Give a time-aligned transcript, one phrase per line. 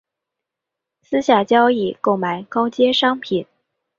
[1.03, 3.45] 私下交易购买高阶商品